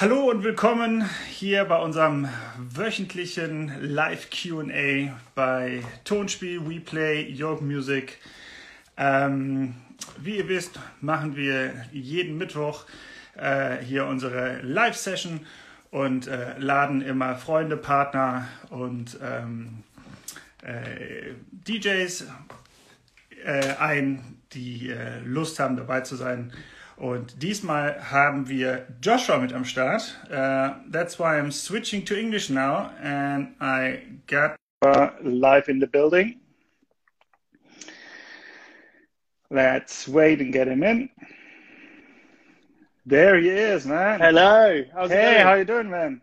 [0.00, 8.18] Hallo und willkommen hier bei unserem wöchentlichen Live QA bei Tonspiel We Play Your Music.
[8.96, 9.74] Ähm,
[10.16, 12.86] wie ihr wisst, machen wir jeden Mittwoch
[13.36, 15.46] äh, hier unsere Live-Session
[15.90, 19.84] und äh, laden immer Freunde, Partner und ähm,
[20.62, 22.28] äh, DJs
[23.44, 26.50] äh, ein, die äh, Lust haben dabei zu sein
[27.02, 30.14] und diesmal haben wir Joshwa mit am Start.
[30.30, 35.88] Uh, that's why I'm switching to English now and I got uh, live in the
[35.88, 36.38] building.
[39.50, 41.10] Let's wait and get him in.
[43.04, 44.20] There he is, man.
[44.20, 44.84] Hello.
[44.94, 46.22] How's hey, how you doing, man?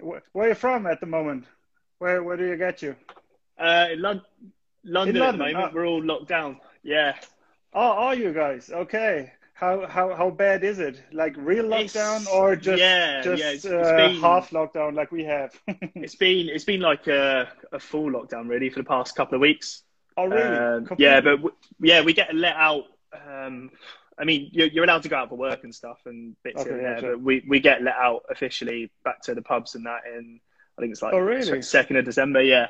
[0.00, 1.44] Where, where are you from at the moment?
[1.98, 2.96] Where where do you get you?
[3.58, 4.24] Uh, in London,
[4.82, 5.72] London, In at London, the moment.
[5.72, 5.74] oh.
[5.74, 6.58] We're all locked down.
[6.82, 7.16] Yeah.
[7.80, 8.70] Oh, are you guys?
[8.70, 9.32] Okay.
[9.54, 11.00] How how how bad is it?
[11.12, 14.94] Like real It's- lockdown or just yeah, just yeah, it's- uh, it's been- half lockdown
[14.94, 15.52] like we have?
[15.94, 19.40] It's been it's been like a, a full lockdown really for the past couple of
[19.40, 19.82] weeks.
[20.16, 20.56] oh really?
[20.56, 22.84] Um, yeah, but w- yeah, we get let out.
[23.28, 23.70] Um,
[24.20, 26.70] I mean, you're, you're allowed to go out for work and stuff and bits Okay,
[26.70, 27.10] in yeah, there, sure.
[27.16, 30.40] but we, we get let out officially back to the pubs and that in
[30.76, 31.62] I think it's like Oh, really?
[31.62, 32.42] second of December.
[32.42, 32.68] Yeah.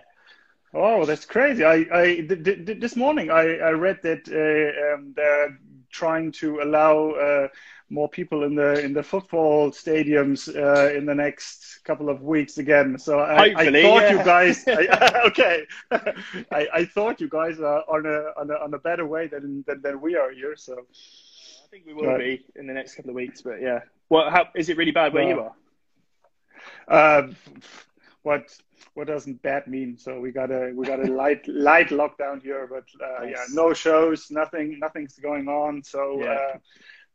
[0.75, 1.65] Oh, that's crazy.
[1.65, 5.59] I, I th- th- th- this morning I, I read that uh, um, they're
[5.91, 7.49] trying to allow uh,
[7.91, 12.59] more people in the in the football stadiums uh, in the next couple of weeks
[12.59, 12.99] again.
[12.99, 14.11] So I, I thought yeah.
[14.11, 15.67] you guys, I, okay,
[16.53, 19.65] I, I thought you guys are on a on a, on a better way than,
[19.67, 20.57] than than we are here.
[20.57, 22.19] So I think we will Right.
[22.19, 23.81] be in the next couple of weeks, but yeah.
[24.09, 24.31] What?
[24.33, 25.55] How is it really bad where Well, you are?
[26.89, 27.29] uh,
[28.23, 28.57] what
[28.95, 29.97] what doesn't bad mean?
[29.99, 33.73] So we got a we got a light light lockdown here, but uh, yeah, no
[33.73, 35.83] shows, nothing nothing's going on.
[35.83, 36.37] So Yeah.
[36.37, 36.59] uh,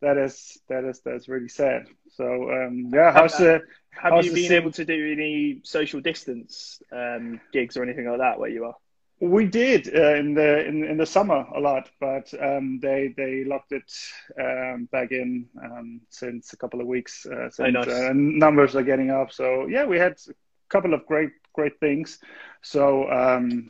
[0.02, 1.84] that is that is that's really sad.
[2.10, 3.62] So um, yeah, how's the
[4.04, 4.54] Have how's you the been scene?
[4.54, 8.76] able to do any social distance um, gigs or anything like that where you are?
[9.22, 13.44] We did uh, in the in, in the summer a lot, but um, they they
[13.46, 13.92] locked it
[14.40, 17.26] um, back in um, since a couple of weeks.
[17.26, 17.88] Uh, since, nice.
[17.88, 20.34] uh, numbers are getting up, so yeah, we had a
[20.70, 22.20] couple of great great things.
[22.62, 23.70] So um,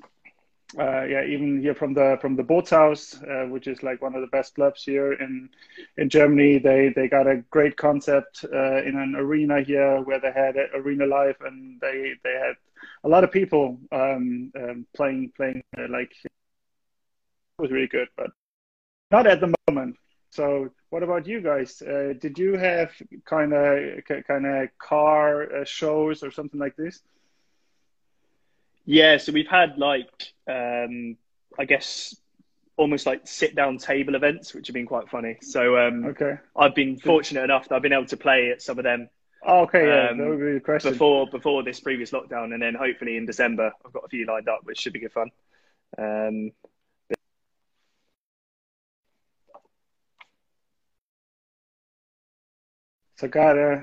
[0.78, 4.22] uh, yeah, even here from the from the Bootshaus, uh, which is like one of
[4.22, 5.50] the best clubs here in
[5.98, 10.32] in Germany, they they got a great concept uh, in an arena here where they
[10.32, 12.56] had arena live, and they they had
[13.04, 16.32] a lot of people um, um, playing playing uh, like it
[17.60, 18.32] was really good, but
[19.12, 19.96] not at the moment.
[20.32, 21.82] So, what about you guys?
[21.82, 22.92] Uh, did you have
[23.26, 27.04] kind of kind of car uh, shows or something like this?
[28.86, 31.18] Yeah, so we've had like um,
[31.58, 32.16] I guess
[32.76, 35.38] almost like sit down table events, which have been quite funny.
[35.42, 36.38] So um, Okay.
[36.56, 39.10] I've been fortunate enough that I've been able to play at some of them
[39.46, 40.92] Oh, okay, yeah, Um, that would be the question.
[40.94, 44.48] before before this previous lockdown, and then hopefully in December I've got a few lined
[44.48, 45.32] up, which should be good fun.
[45.98, 46.52] Um,
[53.16, 53.82] So, got uh,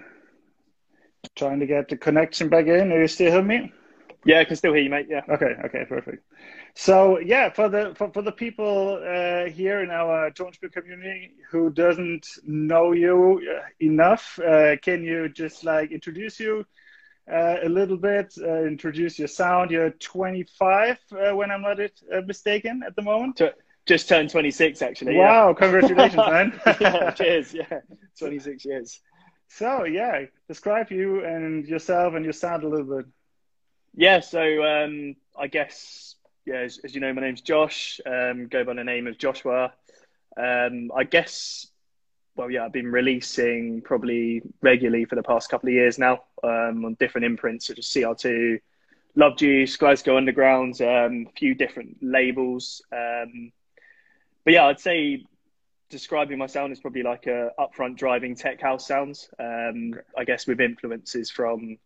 [1.37, 2.93] trying to get the connection back in.
[2.93, 3.73] Are you still hear me?
[4.25, 5.07] Yeah, I can still hear you, mate.
[5.09, 5.23] Yeah.
[5.29, 6.25] Okay, okay, perfect.
[6.75, 11.71] So yeah, for the for, for the people uh, here in our Tonspiel community who
[11.71, 16.65] doesn't know you uh, enough, uh, can you just like introduce you
[17.31, 19.71] uh, a little bit, uh, introduce your sound?
[19.71, 23.41] You're 25, uh, when I'm not it, uh, mistaken, at the moment.
[23.87, 25.17] Just turned 26 actually.
[25.17, 25.47] yeah.
[25.47, 26.61] Wow, congratulations, man!
[26.81, 27.55] yeah, cheers.
[27.55, 27.81] Yeah,
[28.19, 29.01] 26 years.
[29.49, 33.07] so yeah, describe you and yourself and your sound a little bit.
[33.95, 38.01] Yeah, so um, I guess yeah, as, as you know, my name's Josh.
[38.07, 39.73] Um, go by the name of Joshwa.
[40.37, 41.67] Um, I guess
[42.37, 46.85] well, yeah, I've been releasing probably regularly for the past couple of years now um,
[46.85, 48.61] on different imprints such as CR2,
[49.17, 52.83] Lovejuice, Glasgow Underground, um, a few different labels.
[52.93, 53.53] Um,
[54.45, 55.25] but yeah, I'd say
[55.91, 59.29] describing my sound is probably like a upfront driving tech house sounds.
[59.39, 61.77] Um, I guess with influences from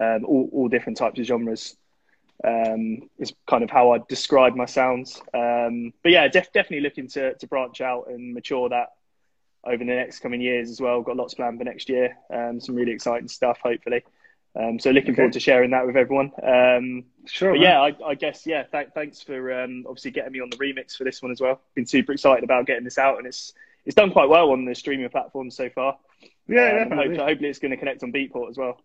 [0.00, 1.76] um, all, all different types of genres.
[2.42, 5.22] Um, is kind of how I describe my sounds.
[5.32, 8.88] Um, but yeah, def- definitely looking to, to branch out and mature that
[9.62, 11.00] over the next coming years as well.
[11.00, 12.16] Got lots planned for next year.
[12.30, 14.02] Um, some really exciting stuff, hopefully.
[14.56, 15.16] Um, so looking Okay.
[15.16, 16.32] forward to sharing that with everyone.
[16.42, 17.52] Um, Sure.
[17.52, 18.64] but yeah, I, I guess yeah.
[18.64, 21.60] Th- thanks for um, obviously getting me on the remix for this one as well.
[21.74, 23.54] Been super excited about getting this out, and it's
[23.86, 25.96] it's done quite well on the streaming platforms so far.
[26.46, 27.16] yeah, Um, and definitely.
[27.16, 28.80] hope- hopefully, it's going to connect on Beatport as well.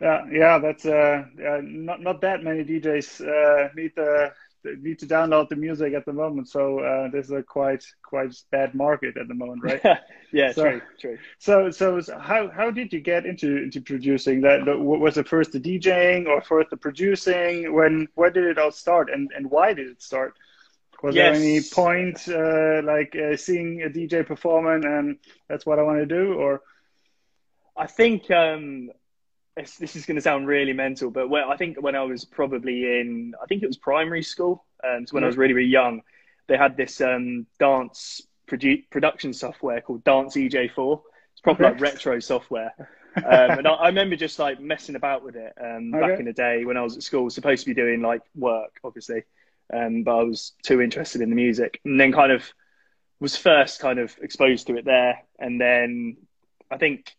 [0.00, 4.32] Yeah, yeah, that's uh, uh, not not that many DJs uh, need the
[4.64, 6.48] need to download the music at the moment.
[6.48, 9.80] So uh, is a quite quite bad market at the moment, right?
[10.32, 11.18] yeah, so, true, true.
[11.38, 14.42] So so how how did you get into into producing?
[14.42, 17.72] That What was it first the DJing or first the producing?
[17.72, 20.34] When where did it all start, and and why did it start?
[21.02, 21.36] Was yes.
[21.36, 25.18] there any point uh, like uh, seeing a DJ performing and
[25.48, 26.60] that's what I want to do, or?
[27.76, 28.90] I think um,
[29.66, 33.34] this is going to sound really mental, but I think when I was probably in,
[33.42, 36.02] I think it was primary school, um, so when I was really, really young,
[36.46, 41.02] they had this um, dance produ- production software called Dance eJay 4.
[41.32, 42.72] It's probably like retro software.
[43.16, 43.24] Um,
[43.58, 46.06] and I, I, remember just like messing about with it um, okay.
[46.06, 48.78] back in the day when I was at school, supposed to be doing like work,
[48.84, 49.24] obviously,
[49.74, 52.44] um, but I was too interested in the music, and then kind of
[53.18, 56.18] was first kind of exposed to it there, and then
[56.70, 57.16] I think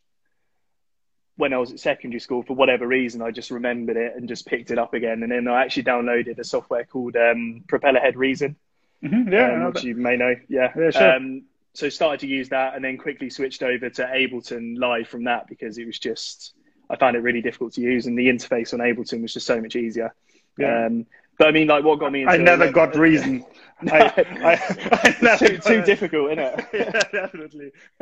[1.40, 4.46] when I was at secondary school, for whatever reason, I just remembered it and just
[4.46, 5.24] picked it up again.
[5.24, 8.58] And then I actually downloaded a software called um, Propellerhead Reason,
[9.02, 10.36] mm-hmm, yeah, um, which you may know.
[10.50, 11.16] Yeah, yeah sure.
[11.16, 11.44] Um,
[11.74, 15.48] so started to use that, and then quickly switched over to Ableton Live from that
[15.48, 16.56] because it was just
[16.90, 19.62] I found it really difficult to use, and the interface on Ableton was just so
[19.62, 20.14] much easier.
[20.58, 20.88] Yeah.
[20.88, 21.06] Um,
[21.40, 23.46] but I mean, like, what got me into I never it, got Reason.
[23.90, 26.68] I, I, I too, too difficult, isn't it?
[26.74, 27.72] yeah, definitely.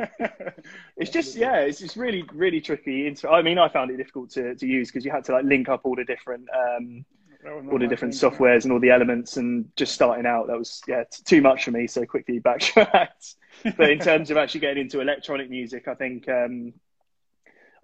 [0.96, 3.14] it's just, yeah, it's just really, really tricky.
[3.30, 5.68] I mean, I found it difficult to, to use because you had to like link
[5.68, 7.04] up all the different, um,
[7.70, 8.64] all the different thing, softwares yeah.
[8.64, 11.86] and all the elements, and just starting out, that was yeah too much for me.
[11.86, 13.36] So quickly backtracked.
[13.76, 16.72] but in terms of actually getting into electronic music, I think, um,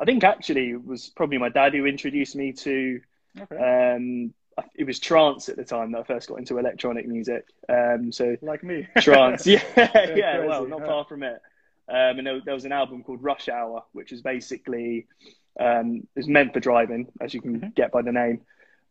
[0.00, 3.00] I think actually it was probably my dad who introduced me to.
[3.40, 3.94] Okay.
[3.94, 4.34] Um,
[4.74, 7.46] it was trance at the time that I first got into electronic music.
[7.68, 11.40] Um, so like me, trance, yeah, yeah, yeah well, not far from it.
[11.88, 15.06] Um, and there, there, was an album called Rush Hour, which is basically
[15.60, 17.68] um, is meant for driving, as you can mm-hmm.
[17.70, 18.40] get by the name.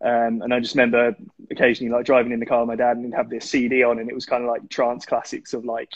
[0.03, 1.15] Um, and I just remember
[1.49, 3.99] occasionally like driving in the car with my dad and he'd have this CD on,
[3.99, 5.89] and it was kind of like trance classics of like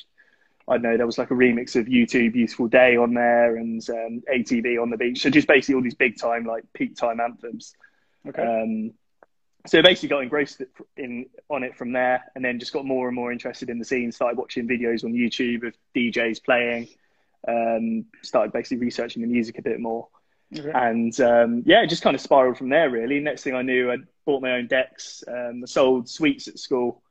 [0.67, 3.81] I don't know, there was like a remix of U2 Beautiful Day on there and
[3.89, 5.21] um, ATB on the beach.
[5.21, 7.73] So just basically all these big time, like peak time anthems.
[8.27, 8.43] Okay.
[9.67, 10.61] So basically got engrossed
[10.95, 13.85] in on it from there, and then just got more and more interested in the
[13.85, 14.11] scene.
[14.11, 16.87] Started watching videos on YouTube of DJs playing.
[17.47, 20.07] Um, started basically researching the music a bit more,
[20.57, 20.71] okay.
[20.73, 22.89] and um, yeah, it just kind of spiraled from there.
[22.89, 25.23] Really, next thing I knew, I bought my own decks.
[25.27, 27.01] Um, sold sweets at school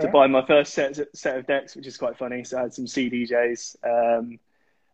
[0.00, 2.44] to buy my first set set of decks, which is quite funny.
[2.44, 4.38] So I had some CDJs, um,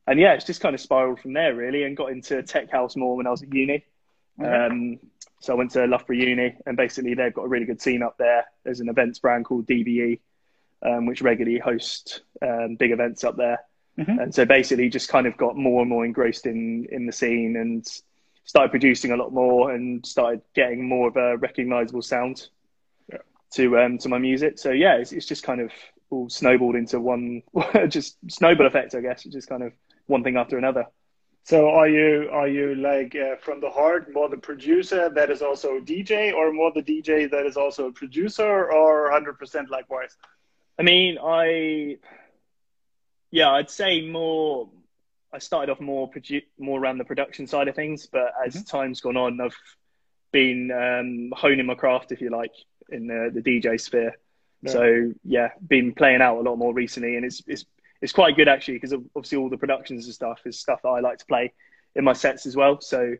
[0.07, 2.97] and yeah, it's just kind of spiraled from there really, and got into tech house
[2.97, 3.85] more when I was at uni.
[4.41, 4.49] Okay.
[4.49, 4.99] Um,
[5.41, 8.17] so I went to Loughborough Uni, and basically they've got a really good scene up
[8.19, 8.45] there.
[8.65, 10.21] There's an events brand called DBE,
[10.83, 13.61] um, which regularly hosts um, big events up there.
[13.99, 14.19] Mm-hmm.
[14.19, 17.57] And so basically, just kind of got more and more engrossed in in the scene,
[17.57, 17.87] and
[18.45, 22.49] started producing a lot more, and started getting more of a recognizable sound
[23.11, 23.19] yeah.
[23.53, 24.59] to um, to my music.
[24.59, 25.71] So yeah, it's, it's just kind of
[26.11, 27.43] all snowballed into one,
[27.89, 29.25] just snowball effect, I guess.
[29.25, 29.73] It's just kind of
[30.07, 30.87] one thing after another.
[31.47, 35.43] So are you are you like uh, from the heart more the producer that is
[35.43, 39.71] also a DJ, or more the DJ that is also a producer, or hundred percent
[39.71, 40.17] likewise?
[40.77, 41.99] I mean, I
[43.31, 44.69] yeah, I'd say more.
[45.33, 48.65] I started off more produ- more around the production side of things, but as mm-hmm.
[48.65, 49.57] time's gone on, I've
[50.33, 52.55] been um, honing my craft, if you like,
[52.89, 54.17] in the, the DJ sphere.
[54.63, 54.73] Yeah.
[54.73, 57.67] So yeah, been playing out a lot more recently, and it's it's
[58.01, 61.01] it's quite good actually because obviously all the productions and stuff is stuff that I
[61.01, 61.53] like to play
[61.95, 62.81] in my sets as well.
[62.81, 63.17] So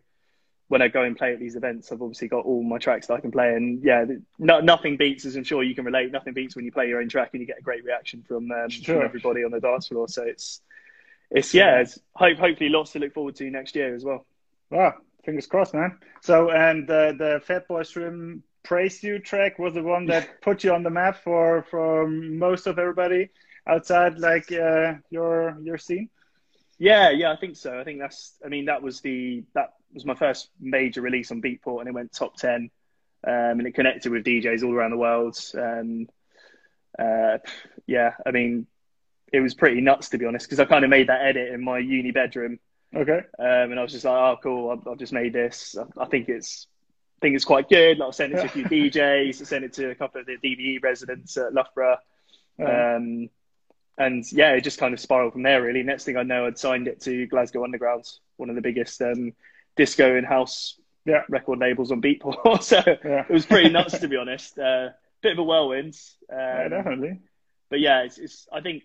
[0.69, 3.15] when I go and play at these events, I've obviously got all my tracks that
[3.15, 4.05] I can play, and yeah,
[4.39, 6.11] no, nothing beats, as I'm sure you can relate.
[6.11, 8.51] Nothing beats when you play your own track and you get a great reaction from,
[8.51, 8.97] um, sure.
[8.97, 10.09] from everybody on the dance floor.
[10.09, 10.61] So it's
[11.31, 14.27] it's yeah, it's hope, hopefully lots to look forward to next year as well.
[14.71, 15.99] Wow, fingers crossed, man.
[16.23, 20.73] So and uh, the Fatboy Slim praise you track was the one that put you
[20.73, 23.31] on the map for for most of everybody
[23.67, 26.09] outside like uh, your your scene?
[26.79, 27.79] Yeah, yeah, I think so.
[27.79, 28.35] I think that's.
[28.45, 31.95] I mean, that was the that was my first major release on Beatport, and it
[31.95, 32.71] went top ten,
[33.27, 35.39] um, and it connected with DJs all around the world.
[35.55, 36.09] Um,
[36.99, 37.39] uh,
[37.87, 38.67] yeah, I mean,
[39.33, 41.65] it was pretty nuts to be honest, because I kind of made that edit in
[41.65, 42.59] my uni bedroom.
[42.95, 43.21] Okay.
[43.39, 44.71] Um, and I was just like, oh, cool.
[44.71, 45.77] I've, I've just made this.
[45.79, 46.67] I, I, think it's.
[47.19, 47.99] I think it's quite good.
[47.99, 49.41] Like, I'll send it to a few DJs.
[49.41, 51.99] I sent it to a couple of the DVE residents at Loughborough.
[52.59, 53.29] Um,
[53.99, 55.63] and yeah, it just kind of spiraled from there.
[55.63, 58.05] Really, next thing I know, I'd signed it to Glasgow Underground,
[58.37, 59.33] one of the biggest um,
[59.77, 61.23] disco and house yeah.
[61.29, 62.63] record labels on Beatport.
[62.63, 63.25] so yeah.
[63.29, 64.59] it was pretty nuts, to be honest.
[64.59, 64.91] Uh,
[65.23, 65.99] bit of a whirlwind.
[66.31, 67.21] Um, yeah, definitely.
[67.71, 68.85] But yeah, it's, it's, I think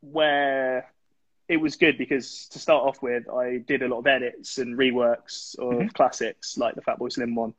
[0.00, 0.92] where
[1.48, 4.78] it was good because to start off with, I did a lot of edits and
[4.78, 5.88] reworks of mm-hmm.
[5.88, 7.54] classics like the Fatboy Slim one,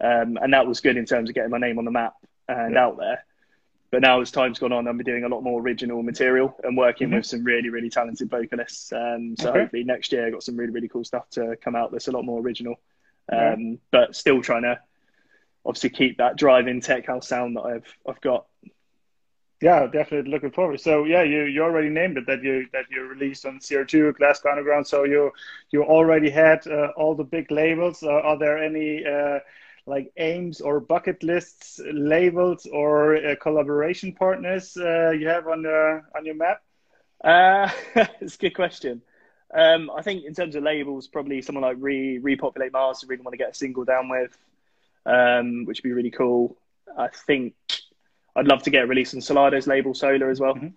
[0.00, 2.14] um, and that was good in terms of getting my name on the map.
[2.48, 2.84] and Yeah.
[2.84, 3.24] out there.
[3.90, 6.76] But now as time's gone on, I'm be doing a lot more original material and
[6.76, 7.14] working Mhm.
[7.16, 8.92] with some really, really talented vocalists.
[8.92, 9.60] Um, so Okay.
[9.60, 12.12] hopefully next year, I've got some really, really cool stuff to come out that's a
[12.12, 12.80] lot more original.
[13.32, 13.52] Yeah.
[13.54, 14.80] Um, But still trying to
[15.64, 18.46] obviously keep that driving tech house sound that I've I've got.
[19.60, 20.80] Yeah, definitely looking forward.
[20.80, 24.50] So yeah, you you already named it that you that you released on CR2 Glasgow
[24.50, 24.86] Underground.
[24.86, 25.32] So you
[25.70, 28.02] you already had uh, all the big labels.
[28.02, 29.40] Uh, are there any uh,
[29.86, 36.02] like aims or bucket lists, labels or uh, collaboration partners uh, you have on the
[36.16, 36.62] on your map?
[37.22, 37.70] Uh,
[38.20, 39.02] it's a good question.
[39.52, 43.00] Um, I think in terms of labels, probably someone like Re Repopulate Mars.
[43.02, 44.36] I really want to get a single down with,
[45.06, 46.56] um, which would be really cool.
[46.96, 47.54] I think
[48.36, 50.54] I'd love to get a release on Solardo's label Sola as well.
[50.54, 50.72] Mhm.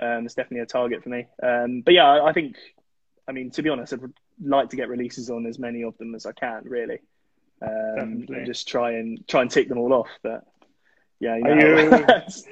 [0.00, 1.26] Um, it's definitely a target for me.
[1.42, 2.56] Um, but yeah, I, I think,
[3.28, 4.00] I mean, to be honest, I'd
[4.42, 7.00] like to get releases on as many of them as I can, really,
[7.62, 10.10] um, and just try and try and tick them all off.
[10.22, 10.44] But
[11.20, 12.06] yeah, you Are know, you-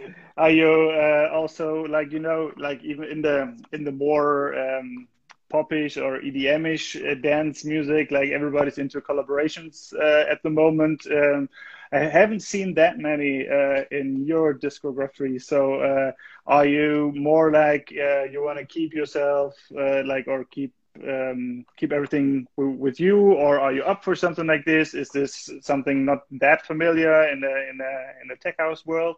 [0.37, 5.07] Are you uh, also like you know like even in the in the more um,
[5.51, 11.07] popish or EDM-ish uh, dance music, like everybody's into collaborations uh, at the moment.
[11.11, 11.49] Um,
[11.93, 15.41] I haven't seen that many uh, in your discography.
[15.43, 16.13] So, uh,
[16.47, 20.73] are you more like uh, you want to keep yourself uh, like or keep
[21.07, 24.95] um, keep everything w- with you, or are you up for something like this?
[24.95, 27.93] Is this something not that familiar in the in the
[28.23, 29.17] in the tech house world?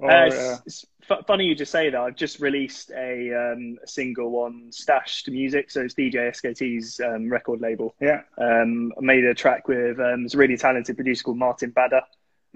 [0.00, 2.00] Or, Uh, uh, it's, it's funny you just say that.
[2.00, 7.30] I've just released a, um, a single on Stashed Music, so it's DJ SKT's um,
[7.30, 7.94] record label.
[8.00, 11.70] yeah, Um, I made a track with um, it's a really talented producer called Martin
[11.70, 12.02] Badder.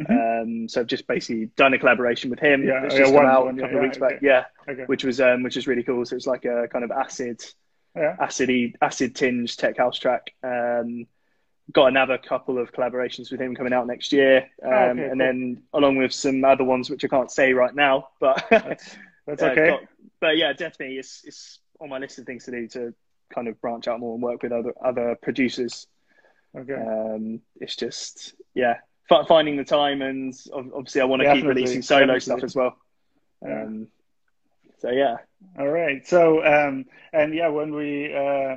[0.00, 0.42] Mhm.
[0.42, 2.64] Um, so I've just basically done a collaboration with him.
[2.64, 4.18] Yeah, yeah, just one- come out one, a yeah, couple of yeah, weeks back.
[4.23, 6.04] Yeah, okay, which was um, which was really cool.
[6.04, 7.45] So it's like a kind of acid
[7.99, 10.33] yeah, acidy acid tinged tech house track.
[10.43, 11.07] Um,
[11.73, 15.11] got another couple of collaborations with him coming out next year, um, Oh, okay, and
[15.11, 15.19] cool.
[15.19, 19.43] then along with some other ones which I can't say right now, but that's, that's
[19.43, 19.69] uh, okay.
[19.69, 19.83] got-
[20.21, 22.95] but yeah, definitely, it's it's on my list of things to do to
[23.33, 25.87] kind of branch out more and work with other other producers.
[26.57, 28.78] Okay, Um, it's just yeah,
[29.28, 32.21] finding the time, and obviously I want to keep releasing solo definitely.
[32.21, 32.76] stuff as well.
[33.47, 33.62] Yeah.
[33.64, 33.88] Um,
[34.78, 35.16] so yeah,
[35.58, 36.06] all right.
[36.06, 38.56] So, um, and yeah, when we uh,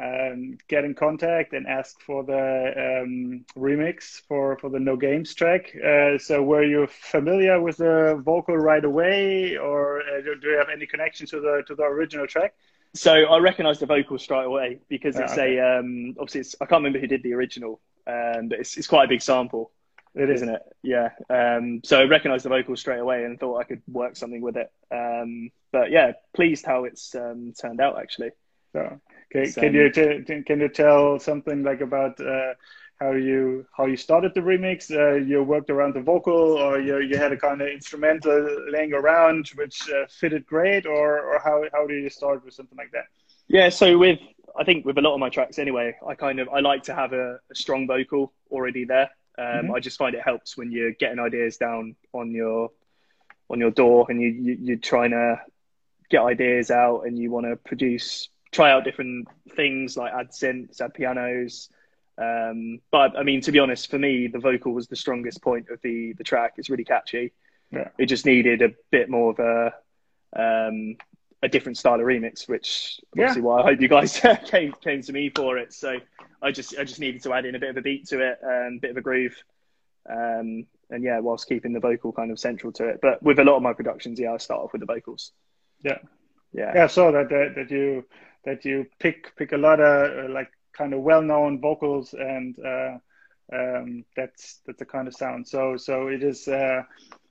[0.00, 5.34] um, get in contact and ask for the um, remix for for the No Games
[5.34, 10.48] track, uh, so were you familiar with the vocal right away, or uh, do do
[10.50, 12.54] you have any connection to the to the original track?
[12.94, 15.38] So I recognised the vocals straight away because Ah, it's okay.
[15.38, 18.86] a um, obviously it's, I can't remember who did the original, um, but it's it's
[18.86, 19.70] quite a big sample,
[20.14, 20.62] It isn't it?
[20.82, 21.10] Yeah.
[21.30, 24.56] Um, so I recognised the vocals straight away and thought I could work something with
[24.56, 24.70] it.
[24.90, 28.30] Um, but yeah, pleased how it's um, turned out actually.
[28.72, 29.00] So,
[29.30, 32.54] can, So- can you t- can you tell something like about uh,
[33.00, 34.90] how you how you started the remix?
[34.90, 38.38] Uh, you worked around the vocal, or you you had a kind of instrumental
[38.70, 42.76] laying around which uh, fitted great, or or how how do you start with something
[42.76, 43.04] like that?
[43.48, 44.18] Yeah, so with
[44.58, 46.94] I think with a lot of my tracks anyway, I kind of I like to
[46.94, 49.08] have a, a strong vocal already there.
[49.38, 49.76] Um, Mhm.
[49.76, 52.70] I just find it helps when you're getting ideas down on your
[53.50, 55.40] on your DAW and you, you you're trying to
[56.10, 60.80] get ideas out and you want to produce try out different things like add synths,
[60.80, 61.70] add pianos.
[62.16, 65.68] Um, but I mean, to be honest, for me, the vocal was the strongest point
[65.70, 66.54] of the the track.
[66.56, 67.32] It's really catchy.
[67.70, 67.88] Yeah.
[67.98, 69.74] It just needed a bit more of a
[70.34, 70.96] um,
[71.42, 73.22] a different style of remix, which Yeah.
[73.24, 75.72] obviously why I hope you guys came came to me for it.
[75.72, 75.98] So
[76.42, 78.38] I just I just needed to add in a bit of a beat to it,
[78.42, 79.36] and a bit of a groove,
[80.08, 83.00] um, and yeah, whilst keeping the vocal kind of central to it.
[83.00, 85.32] But with a lot of my productions, yeah, I start off with the vocals.
[85.82, 85.98] Yeah.
[86.52, 88.04] yeah, Yeah, I saw that that, that you
[88.44, 92.56] that you pick pick a lot of uh, like kind of well known vocals, and
[92.58, 92.98] uh,
[93.52, 95.46] um, that's that's the kind of sound.
[95.46, 96.48] So so it is.
[96.48, 96.82] Uh,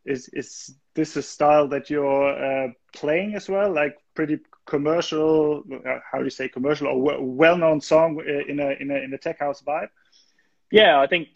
[0.07, 3.71] is is this a style that you're uh, playing as well?
[3.71, 5.63] Like pretty commercial?
[5.85, 8.95] Uh, how do you say commercial or well known song uh, in a in a
[8.95, 9.89] in a tech house vibe?
[10.71, 10.99] yeah.
[10.99, 11.27] I think.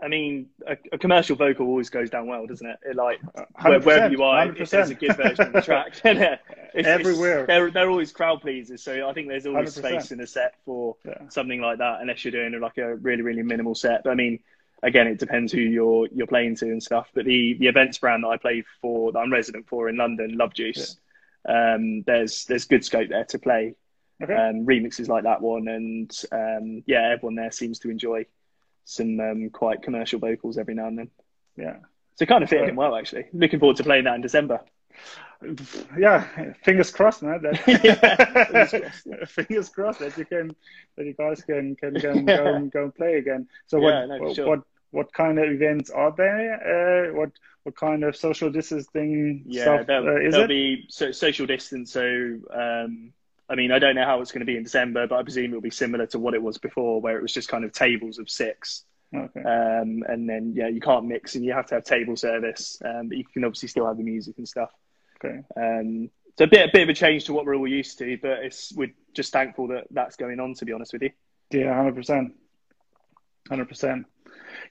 [0.00, 2.78] I mean, a, a commercial vocal always goes down well, doesn't it?
[2.84, 5.60] it like Uh, where, 100%, wherever you are, if there's a good version of the
[5.60, 6.04] track, it's,
[6.74, 7.46] it's- Everywhere.
[7.46, 8.80] they're they're always crowd pleasers.
[8.80, 9.78] So I think there's always 100%.
[9.78, 11.28] space in a set for Yeah.
[11.30, 14.04] something like that, unless you're doing like a really really minimal set.
[14.04, 14.38] But I mean,
[14.82, 17.08] again, it depends who you're you're playing to and stuff.
[17.14, 20.36] But the the events brand that I play for, that I'm resident for in London,
[20.38, 20.96] Lovejuice,
[21.48, 23.74] um, there's there's good scope there to play
[24.22, 24.34] Okay.
[24.34, 28.26] um, remixes like that one, and um, yeah, everyone there seems to enjoy
[28.84, 31.10] some um, quite commercial vocals every now and then.
[31.56, 31.76] yeah.
[32.16, 32.70] So it kind of fitted Right.
[32.70, 33.26] in well, actually.
[33.32, 34.58] Looking forward to playing that in December.
[35.96, 36.24] yeah,
[36.64, 37.40] fingers crossed, man.
[37.42, 40.54] That, Yeah, fingers fingers crossed that you can
[40.96, 42.36] that you guys can can, can Yeah.
[42.36, 43.46] go and go and play again.
[43.66, 44.46] So Yeah, what no, what, sure.
[44.48, 47.08] what what kind of events are there?
[47.10, 47.30] Uh, what
[47.64, 50.48] what kind of social distancing Yeah, stuff there'll, uh, is there'll it?
[50.48, 51.92] be so, social distance.
[51.92, 52.02] So,
[52.54, 53.12] um,
[53.50, 55.50] I mean, I don't know how it's going to be in December, but I presume
[55.50, 58.18] it'll be similar to what it was before, where it was just kind of tables
[58.18, 58.84] of six.
[59.14, 59.40] Okay.
[59.40, 63.08] Um, and then, yeah, you can't mix and you have to have table service, um,
[63.08, 64.70] but you can obviously still have the music and stuff.
[65.24, 65.40] Okay.
[65.56, 68.18] Um, so a bit, a bit of a change to what we're all used to,
[68.22, 70.54] but it's we're just thankful that that's going on.
[70.54, 71.10] To be honest with you.
[71.50, 72.34] Yeah, hundred percent,
[73.48, 74.06] hundred percent.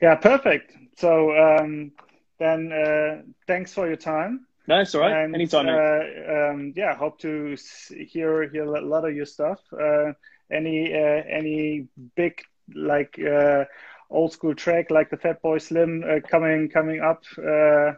[0.02, 0.74] Yeah, perfect.
[0.98, 1.92] So um,
[2.40, 4.46] then, uh, thanks for your time.
[4.68, 5.24] No, it's all right.
[5.24, 5.68] And, Anytime.
[5.70, 7.56] Uh, um, yeah, hope to
[7.90, 9.60] hear hear a lot of your stuff.
[9.72, 10.12] Uh,
[10.52, 12.42] any uh, any big
[12.76, 13.64] like uh,
[14.10, 17.94] old school track like the Fatboy Slim uh, coming coming up uh,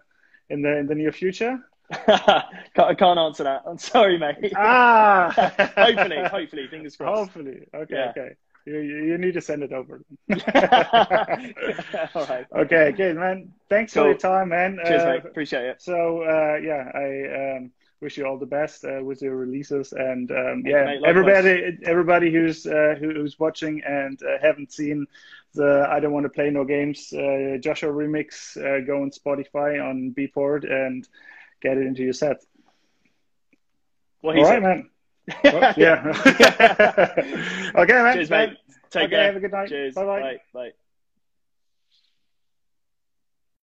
[0.49, 1.57] in the in the near future?
[1.91, 3.63] I can't answer that.
[3.65, 4.53] I'm sorry, mate.
[4.55, 5.31] Ah,
[5.75, 7.31] hopefully, hopefully, fingers crossed.
[7.31, 7.67] hopefully.
[7.73, 8.09] Okay, Yeah.
[8.11, 8.35] okay.
[8.69, 10.01] You, you need to send it over.
[12.15, 12.45] all right.
[12.55, 13.51] okay, good man.
[13.69, 14.79] Thanks for your time, man.
[14.85, 15.25] Cheers, Uh, mate.
[15.25, 15.81] Appreciate it.
[15.81, 17.71] So uh, yeah, I um,
[18.01, 21.01] wish you all the best uh, with your releases, and um, yeah, mate.
[21.05, 25.07] Everybody, everybody who's uh, who, who's watching and uh, haven't seen
[25.55, 29.83] the I don't want to play no games uh, Joshwa remix, uh, go on Spotify
[29.83, 31.07] on Beatport and
[31.61, 32.37] get it into your set.
[34.21, 34.63] What All right, said.
[34.63, 34.89] man.
[35.43, 36.03] Well, yeah.
[37.75, 38.13] okay, man.
[38.15, 38.57] Cheers, mate.
[38.91, 39.25] Take okay, care.
[39.27, 39.69] have a good night.
[39.69, 39.95] Cheers.
[39.95, 40.19] Bye-bye.
[40.21, 40.37] Bye.
[40.53, 40.71] Bye.